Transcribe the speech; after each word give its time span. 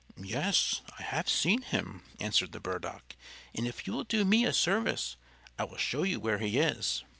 "Yes, 0.17 0.81
I 0.97 1.03
have 1.03 1.29
seen 1.29 1.61
him," 1.61 2.01
answered 2.19 2.53
the 2.53 2.59
Burdock; 2.59 3.15
"and 3.53 3.67
if 3.67 3.85
you 3.85 3.93
will 3.93 4.03
do 4.03 4.25
me 4.25 4.45
a 4.45 4.51
service, 4.51 5.15
I 5.59 5.63
will 5.65 5.77
show 5.77 6.01
you 6.01 6.19
where 6.19 6.39
he 6.39 6.57
is." 6.57 7.03